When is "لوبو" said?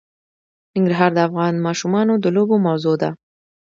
2.35-2.55